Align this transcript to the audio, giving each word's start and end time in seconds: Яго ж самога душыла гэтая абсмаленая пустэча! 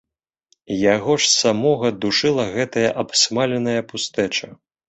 Яго 0.95 1.17
ж 1.25 1.29
самога 1.41 1.93
душыла 2.05 2.47
гэтая 2.57 2.89
абсмаленая 3.05 3.81
пустэча! 3.93 4.55